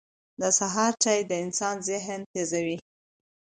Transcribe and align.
•د 0.41 0.41
سهار 0.59 0.91
چای 1.03 1.19
د 1.29 1.31
انسان 1.45 1.75
ذهن 1.89 2.19
تیزوي. 2.33 2.77